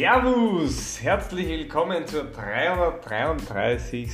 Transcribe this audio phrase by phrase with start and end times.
[0.00, 1.02] Servus!
[1.02, 4.08] Herzlich willkommen zur 333.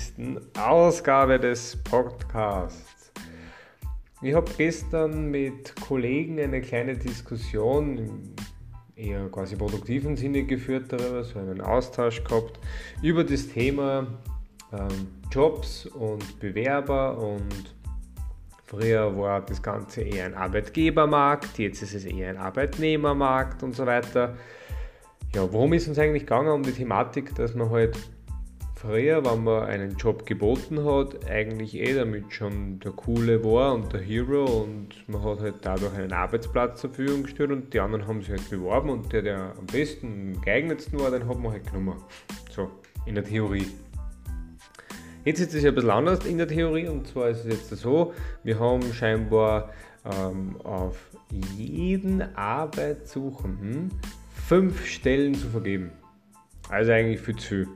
[0.59, 3.13] Ausgabe des Podcasts.
[4.21, 8.35] Ich habe gestern mit Kollegen eine kleine Diskussion im
[8.97, 12.59] eher quasi produktiven Sinne geführt darüber, so einen Austausch gehabt
[13.01, 14.09] über das Thema
[14.73, 17.77] ähm, Jobs und Bewerber und
[18.65, 23.87] Früher war das Ganze eher ein Arbeitgebermarkt, jetzt ist es eher ein Arbeitnehmermarkt und so
[23.87, 24.35] weiter.
[25.37, 26.49] Ja, worum ist uns eigentlich gegangen?
[26.49, 27.95] Um die Thematik, dass man halt
[28.75, 33.93] früher, wenn man einen Job geboten hat, eigentlich eh damit schon der Coole war und
[33.93, 38.07] der Hero und man hat halt dadurch einen Arbeitsplatz zur Verfügung gestellt und die anderen
[38.07, 41.67] haben sich halt beworben und der, der am besten, geeignetsten war, den hat man halt
[41.67, 42.03] genommen.
[42.51, 42.71] So,
[43.05, 43.67] in der Theorie.
[45.27, 47.83] Jetzt ist es ja ein bisschen anders in der Theorie und zwar ist es jetzt
[47.83, 49.69] so, wir haben scheinbar
[50.03, 50.97] ähm, auf
[51.31, 53.91] jeden Arbeitssuchenden
[54.47, 55.91] fünf Stellen zu vergeben.
[56.69, 57.67] Also eigentlich viel zu.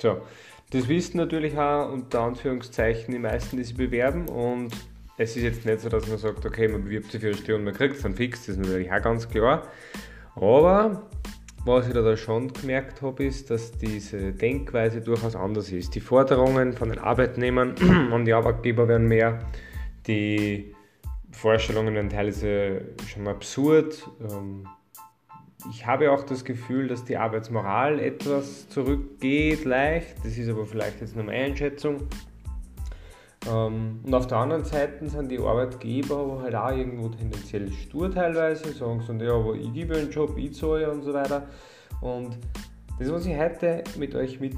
[0.00, 0.22] So,
[0.70, 4.72] das wissen natürlich auch unter Anführungszeichen die meisten, die sich bewerben und
[5.16, 7.58] es ist jetzt nicht so, dass man sagt, okay, man bewirbt sich für eine Stelle
[7.58, 9.68] und man kriegt es dann fix, das ist natürlich auch ganz klar.
[10.34, 11.08] Aber
[11.64, 15.94] was ich da schon gemerkt habe, ist, dass diese Denkweise durchaus anders ist.
[15.94, 17.76] Die Forderungen von den Arbeitnehmern
[18.12, 19.38] an die Arbeitgeber werden mehr,
[20.08, 20.74] die
[21.30, 24.10] Vorstellungen werden teilweise schon absurd.
[24.28, 24.66] Ähm,
[25.70, 30.16] ich habe auch das Gefühl, dass die Arbeitsmoral etwas zurückgeht, leicht.
[30.24, 32.08] Das ist aber vielleicht jetzt nur meine Einschätzung.
[33.50, 38.10] Ähm, und auf der anderen Seite sind die Arbeitgeber aber halt auch irgendwo tendenziell stur
[38.10, 41.48] teilweise, sagen so, ja, aber ich gebe einen Job, ich zahle und so weiter.
[42.00, 42.38] Und
[42.98, 44.56] das, was ich heute mit euch mit,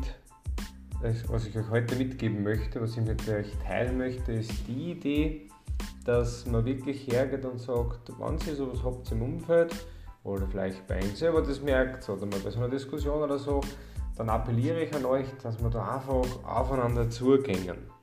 [1.00, 5.48] was ich euch heute mitgeben möchte, was ich mit euch teilen möchte, ist die Idee,
[6.04, 9.74] dass man wirklich hergeht und sagt, wenn ihr sowas habt im Umfeld
[10.24, 13.60] oder vielleicht bei euch selber das merkt oder mal bei so einer Diskussion oder so,
[14.16, 17.94] dann appelliere ich an euch, dass wir da einfach aufeinander zugängen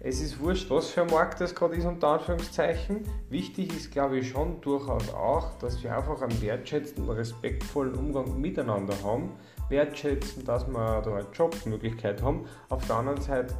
[0.00, 3.00] es ist wurscht, was für ein Markt das gerade ist, unter Anführungszeichen.
[3.30, 8.94] Wichtig ist, glaube ich, schon durchaus auch, dass wir einfach einen wertschätzenden, respektvollen Umgang miteinander
[9.02, 9.32] haben.
[9.68, 12.46] Wertschätzen, dass wir da eine Jobmöglichkeit haben.
[12.68, 13.54] Auf der anderen Seite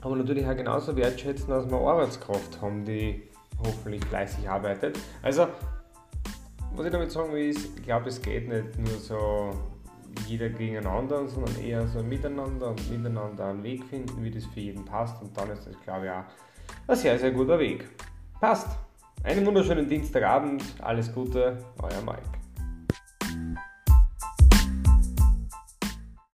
[0.00, 3.28] aber natürlich auch genauso wertschätzen, dass wir Arbeitskraft haben, die
[3.66, 4.96] hoffentlich fleißig arbeitet.
[5.22, 5.48] Also,
[6.72, 9.50] was ich damit sagen will, ist, ich glaube, es geht nicht nur so
[10.26, 14.84] jeder gegeneinander, sondern eher so miteinander und miteinander einen Weg finden, wie das für jeden
[14.84, 15.20] passt.
[15.22, 16.24] Und dann ist das, glaube ich, auch
[16.86, 17.88] ein sehr, sehr guter Weg.
[18.40, 18.68] Passt.
[19.24, 20.62] Einen wunderschönen Dienstagabend.
[20.80, 22.47] Alles Gute, euer Mike.